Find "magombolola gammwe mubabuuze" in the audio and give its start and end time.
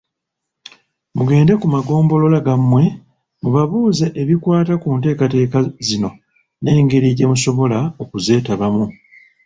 1.75-4.05